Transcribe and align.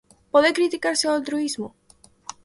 Pode 0.33 0.55
criticarse 0.57 1.05
o 1.05 1.13
altruísmo? 1.17 1.67